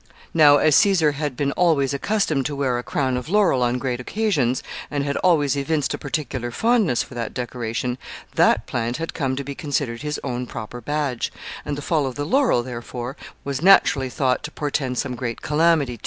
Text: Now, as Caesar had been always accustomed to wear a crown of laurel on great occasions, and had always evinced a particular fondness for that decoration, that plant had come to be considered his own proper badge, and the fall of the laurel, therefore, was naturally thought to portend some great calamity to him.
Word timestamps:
Now, 0.33 0.57
as 0.57 0.75
Caesar 0.77 1.11
had 1.11 1.37
been 1.37 1.51
always 1.51 1.93
accustomed 1.93 2.47
to 2.47 2.55
wear 2.55 2.79
a 2.79 2.83
crown 2.83 3.17
of 3.17 3.29
laurel 3.29 3.61
on 3.61 3.77
great 3.77 3.99
occasions, 3.99 4.63
and 4.89 5.03
had 5.03 5.15
always 5.17 5.55
evinced 5.55 5.93
a 5.93 5.99
particular 5.99 6.49
fondness 6.49 7.03
for 7.03 7.13
that 7.13 7.35
decoration, 7.35 7.99
that 8.33 8.65
plant 8.65 8.97
had 8.97 9.13
come 9.13 9.35
to 9.35 9.43
be 9.43 9.53
considered 9.53 10.01
his 10.01 10.19
own 10.23 10.47
proper 10.47 10.81
badge, 10.81 11.31
and 11.63 11.77
the 11.77 11.83
fall 11.83 12.07
of 12.07 12.15
the 12.15 12.25
laurel, 12.25 12.63
therefore, 12.63 13.15
was 13.43 13.61
naturally 13.61 14.09
thought 14.09 14.41
to 14.41 14.49
portend 14.49 14.97
some 14.97 15.13
great 15.13 15.43
calamity 15.43 15.97
to 15.97 15.99
him. 15.99 15.99